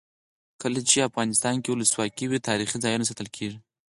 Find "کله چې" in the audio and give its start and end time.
0.61-1.07